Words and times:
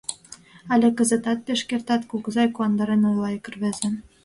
—Але 0.73 0.87
кызытат 0.97 1.39
пеш 1.45 1.61
кертат, 1.69 2.01
кугызай,— 2.09 2.47
куандарен 2.55 3.01
ойла 3.09 3.29
ик 3.37 3.45
рвезе. 3.53 3.89